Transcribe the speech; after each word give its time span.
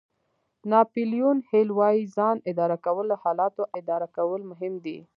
ناپیلیون 0.71 1.37
هېل 1.49 1.69
وایي 1.79 2.03
ځان 2.15 2.37
اداره 2.51 2.77
کول 2.85 3.05
له 3.11 3.17
حالاتو 3.23 3.63
اداره 3.79 4.07
کولو 4.15 4.43
مهم 4.51 4.73
دي. 4.85 4.99